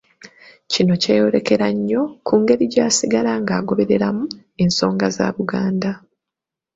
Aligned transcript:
Kino 0.71 0.93
kyeyolekera 1.01 1.67
nnyo 1.75 2.01
ku 2.25 2.33
ngeri 2.41 2.63
gy'asigala 2.73 3.31
ng'agobereramu 3.41 4.25
ensonga 4.63 5.05
za 5.15 5.25
Buganda. 5.35 5.91